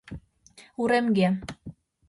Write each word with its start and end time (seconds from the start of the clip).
Уремге 0.81 1.29